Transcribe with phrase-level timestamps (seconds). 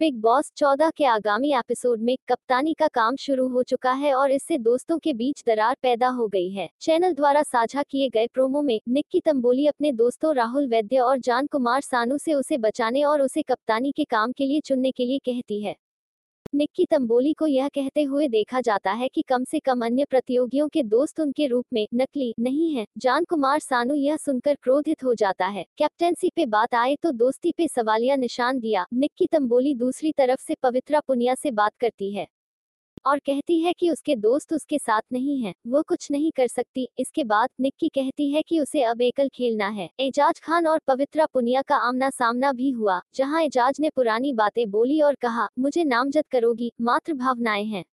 [0.00, 4.30] Big boss 14 के आगामी episode में कप्तानी का काम शुरू हो चुका है और
[4.30, 8.62] इससे दोस्तों के बीच दरार पैदा हो गई है। चैनल द्वारा साझा किए गए प्रोमो
[8.62, 13.22] में निक्की तंबोली अपने दोस्तों राहुल वैद्य और जान कुमार सानू से उसे बचाने और
[13.22, 15.76] उसे कप्तानी के काम के लिए चुनने के लिए कहती है।
[16.54, 20.68] निक्की तंबोली को यह कहते हुए देखा जाता है कि कम से कम अन्य प्रतियोगियों
[20.68, 25.14] के दोस्त उनके रूप में नकली नहीं है। जान कुमार सानू यह सुनकर क्रोधित हो
[25.14, 30.12] जाता है। कैप्टेंसी पे बात आए तो दोस्ती पे सवालिया निशान दिया। निक्की तंबोली दूसरी
[30.12, 32.26] तरफ़ से पवित्रा पुनिया से बात करती है।
[33.06, 36.88] और कहती है कि उसके दोस्त उसके साथ नहीं है, वो कुछ नहीं कर सकती।
[36.98, 41.26] इसके बाद निक्की कहती है कि उसे अब एकल खेलना है। एजाज खान और पवित्रा
[41.26, 45.84] पुनिया का आमना सामना भी हुआ, जहाँ एजाज ने पुरानी बातें बोली और कहा, मुझे
[45.84, 47.84] नामजद करोगी मात्र भावनाएँ हैं।